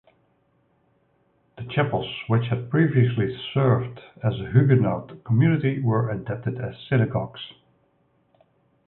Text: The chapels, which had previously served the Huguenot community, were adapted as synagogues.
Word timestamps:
The 1.59 1.63
chapels, 1.65 2.07
which 2.25 2.47
had 2.47 2.71
previously 2.71 3.39
served 3.53 3.99
the 4.23 4.31
Huguenot 4.51 5.23
community, 5.23 5.79
were 5.79 6.09
adapted 6.09 6.59
as 6.59 6.73
synagogues. 6.89 7.51